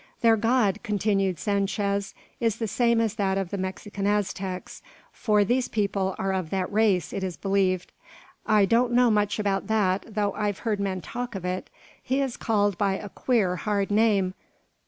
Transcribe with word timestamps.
"Their 0.21 0.35
god," 0.35 0.79
continued 0.81 1.37
Sanchez, 1.37 2.15
"is 2.39 2.55
the 2.55 2.67
same 2.67 2.99
as 2.99 3.13
that 3.17 3.37
of 3.37 3.51
the 3.51 3.57
Mexican 3.59 4.07
Aztecs; 4.07 4.81
for 5.11 5.43
these 5.43 5.67
people 5.67 6.15
are 6.17 6.33
of 6.33 6.49
that 6.49 6.73
race, 6.73 7.13
it 7.13 7.23
is 7.23 7.37
believed. 7.37 7.91
I 8.43 8.65
don't 8.65 8.93
know 8.93 9.11
much 9.11 9.37
about 9.37 9.67
that, 9.67 10.05
though 10.15 10.33
I've 10.33 10.57
heard 10.65 10.79
men 10.79 11.01
talk 11.01 11.35
of 11.35 11.45
it. 11.45 11.69
He 12.01 12.19
is 12.19 12.35
called 12.35 12.79
by 12.79 12.95
a 12.95 13.09
queer, 13.09 13.57
hard 13.57 13.91
name. 13.91 14.33